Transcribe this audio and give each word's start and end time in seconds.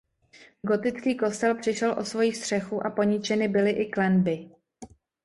Gotický 0.61 1.15
kostel 1.17 1.55
přišel 1.57 1.95
o 1.99 2.05
svojí 2.05 2.33
střechu 2.33 2.85
a 2.85 2.89
poničeny 2.89 3.47
byly 3.47 3.71
i 3.71 3.85
klenby. 3.89 4.49